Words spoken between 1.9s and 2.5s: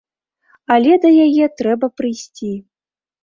прыйсці.